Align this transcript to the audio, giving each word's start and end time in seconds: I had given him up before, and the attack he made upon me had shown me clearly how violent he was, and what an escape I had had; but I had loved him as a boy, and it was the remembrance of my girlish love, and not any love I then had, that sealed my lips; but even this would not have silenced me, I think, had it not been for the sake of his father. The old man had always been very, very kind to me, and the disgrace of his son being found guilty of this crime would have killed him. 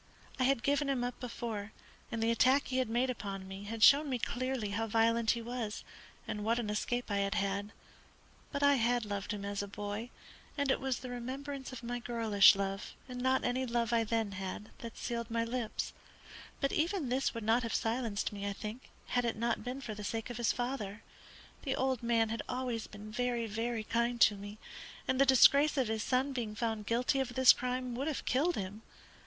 I 0.39 0.45
had 0.45 0.63
given 0.63 0.89
him 0.89 1.03
up 1.03 1.19
before, 1.19 1.73
and 2.11 2.23
the 2.23 2.31
attack 2.31 2.69
he 2.69 2.83
made 2.85 3.11
upon 3.11 3.47
me 3.47 3.65
had 3.65 3.83
shown 3.83 4.09
me 4.09 4.17
clearly 4.17 4.69
how 4.71 4.87
violent 4.87 5.29
he 5.37 5.43
was, 5.43 5.83
and 6.27 6.43
what 6.43 6.57
an 6.57 6.71
escape 6.71 7.11
I 7.11 7.17
had 7.17 7.35
had; 7.35 7.71
but 8.51 8.63
I 8.63 8.77
had 8.77 9.05
loved 9.05 9.31
him 9.31 9.45
as 9.45 9.61
a 9.61 9.67
boy, 9.67 10.09
and 10.57 10.71
it 10.71 10.79
was 10.79 11.01
the 11.01 11.11
remembrance 11.11 11.71
of 11.71 11.83
my 11.83 11.99
girlish 11.99 12.55
love, 12.55 12.95
and 13.07 13.21
not 13.21 13.43
any 13.43 13.63
love 13.63 13.93
I 13.93 14.03
then 14.03 14.31
had, 14.31 14.71
that 14.79 14.97
sealed 14.97 15.29
my 15.29 15.43
lips; 15.45 15.93
but 16.59 16.71
even 16.71 17.09
this 17.09 17.35
would 17.35 17.43
not 17.43 17.61
have 17.61 17.75
silenced 17.75 18.33
me, 18.33 18.47
I 18.49 18.53
think, 18.53 18.89
had 19.09 19.23
it 19.23 19.35
not 19.35 19.63
been 19.63 19.81
for 19.81 19.93
the 19.93 20.03
sake 20.03 20.31
of 20.31 20.37
his 20.37 20.51
father. 20.51 21.03
The 21.61 21.75
old 21.75 22.01
man 22.01 22.29
had 22.29 22.41
always 22.49 22.87
been 22.87 23.11
very, 23.11 23.45
very 23.45 23.83
kind 23.83 24.19
to 24.21 24.33
me, 24.35 24.57
and 25.07 25.21
the 25.21 25.27
disgrace 25.27 25.77
of 25.77 25.89
his 25.89 26.01
son 26.01 26.33
being 26.33 26.55
found 26.55 26.87
guilty 26.87 27.19
of 27.19 27.35
this 27.35 27.53
crime 27.53 27.93
would 27.93 28.07
have 28.07 28.25
killed 28.25 28.55
him. 28.55 28.81